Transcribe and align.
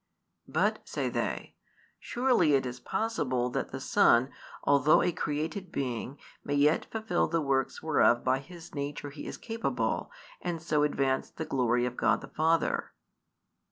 "But," 0.47 0.79
say 0.83 1.09
they, 1.09 1.53
"surely 1.99 2.55
it 2.55 2.65
is 2.65 2.79
possible 2.79 3.51
that 3.51 3.71
the 3.71 3.79
Son, 3.79 4.31
although 4.63 5.03
a 5.03 5.11
created 5.11 5.71
being, 5.71 6.17
may 6.43 6.55
yet 6.55 6.87
fulfil 6.91 7.27
the 7.27 7.39
works 7.39 7.83
whereof 7.83 8.23
by 8.23 8.39
His 8.39 8.73
nature 8.73 9.11
He 9.11 9.27
is 9.27 9.37
capable, 9.37 10.09
and 10.41 10.59
so 10.59 10.81
advance 10.81 11.29
the 11.29 11.45
glory 11.45 11.85
of 11.85 11.97
God 11.97 12.21
the 12.21 12.29
Father?" 12.29 12.93